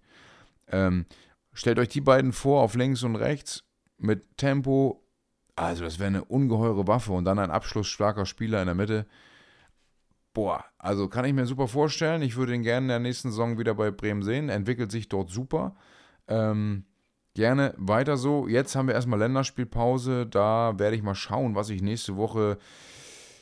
Ähm, 0.67 1.05
stellt 1.53 1.79
euch 1.79 1.89
die 1.89 2.01
beiden 2.01 2.33
vor 2.33 2.61
auf 2.61 2.75
links 2.75 3.03
und 3.03 3.15
rechts 3.15 3.63
mit 3.97 4.37
Tempo. 4.37 5.03
Also, 5.55 5.83
das 5.83 5.99
wäre 5.99 6.07
eine 6.07 6.25
ungeheure 6.25 6.87
Waffe 6.87 7.13
und 7.13 7.25
dann 7.25 7.39
ein 7.39 7.51
abschlussstarker 7.51 8.25
Spieler 8.25 8.61
in 8.61 8.67
der 8.67 8.75
Mitte. 8.75 9.05
Boah, 10.33 10.65
also 10.79 11.07
kann 11.07 11.25
ich 11.25 11.33
mir 11.33 11.45
super 11.45 11.67
vorstellen. 11.67 12.23
Ich 12.23 12.35
würde 12.35 12.55
ihn 12.55 12.63
gerne 12.63 12.85
in 12.85 12.89
der 12.89 12.99
nächsten 12.99 13.29
Saison 13.29 13.59
wieder 13.59 13.75
bei 13.75 13.91
Bremen 13.91 14.23
sehen. 14.23 14.49
Entwickelt 14.49 14.91
sich 14.91 15.07
dort 15.07 15.29
super. 15.29 15.75
Ähm, 16.27 16.85
gerne 17.35 17.75
weiter 17.77 18.17
so. 18.17 18.47
Jetzt 18.47 18.75
haben 18.75 18.87
wir 18.87 18.95
erstmal 18.95 19.19
Länderspielpause. 19.19 20.25
Da 20.25 20.79
werde 20.79 20.95
ich 20.95 21.03
mal 21.03 21.13
schauen, 21.13 21.53
was 21.53 21.69
ich 21.69 21.83
nächste 21.83 22.17
Woche 22.17 22.57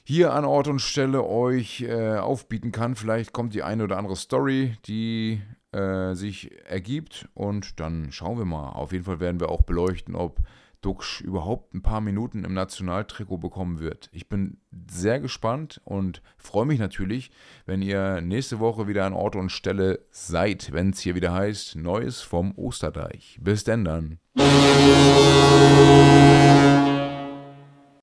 hier 0.03 0.33
an 0.33 0.43
Ort 0.43 0.67
und 0.67 0.79
Stelle 0.79 1.23
euch 1.23 1.81
äh, 1.81 2.17
aufbieten 2.17 2.73
kann. 2.73 2.95
Vielleicht 2.95 3.31
kommt 3.31 3.53
die 3.53 3.63
eine 3.63 3.85
oder 3.85 3.97
andere 3.97 4.17
Story, 4.17 4.75
die 4.85 5.41
äh, 5.71 6.13
sich 6.13 6.51
ergibt. 6.65 7.29
Und 7.33 7.79
dann 7.79 8.11
schauen 8.11 8.37
wir 8.37 8.45
mal. 8.45 8.69
Auf 8.71 8.91
jeden 8.91 9.05
Fall 9.05 9.19
werden 9.19 9.39
wir 9.39 9.49
auch 9.49 9.63
beleuchten, 9.63 10.15
ob 10.15 10.39
Duxch 10.81 11.21
überhaupt 11.21 11.73
ein 11.73 11.81
paar 11.81 12.01
Minuten 12.01 12.43
im 12.43 12.53
Nationaltrikot 12.53 13.37
bekommen 13.37 13.79
wird. 13.79 14.09
Ich 14.11 14.27
bin 14.29 14.57
sehr 14.89 15.19
gespannt 15.19 15.79
und 15.85 16.21
freue 16.37 16.65
mich 16.65 16.79
natürlich, 16.79 17.31
wenn 17.65 17.81
ihr 17.81 18.19
nächste 18.21 18.59
Woche 18.59 18.87
wieder 18.87 19.05
an 19.05 19.13
Ort 19.13 19.35
und 19.35 19.51
Stelle 19.51 19.99
seid, 20.09 20.73
wenn 20.73 20.89
es 20.89 20.99
hier 20.99 21.15
wieder 21.15 21.33
heißt 21.33 21.75
Neues 21.75 22.21
vom 22.21 22.53
Osterdeich. 22.57 23.37
Bis 23.41 23.63
denn 23.63 23.85
dann. 23.85 24.17